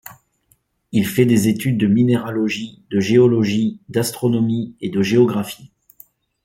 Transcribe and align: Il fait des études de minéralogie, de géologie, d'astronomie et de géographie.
Il 0.91 1.05
fait 1.05 1.27
des 1.27 1.47
études 1.47 1.77
de 1.77 1.85
minéralogie, 1.85 2.81
de 2.89 2.99
géologie, 2.99 3.79
d'astronomie 3.87 4.75
et 4.81 4.89
de 4.89 5.03
géographie. 5.03 5.69